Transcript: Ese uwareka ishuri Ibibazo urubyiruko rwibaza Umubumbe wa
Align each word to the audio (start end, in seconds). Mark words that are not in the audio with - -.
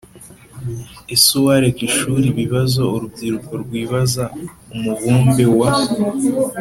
Ese 1.13 1.29
uwareka 1.39 1.81
ishuri 1.89 2.25
Ibibazo 2.33 2.81
urubyiruko 2.95 3.51
rwibaza 3.63 4.23
Umubumbe 4.73 5.45
wa 5.59 5.69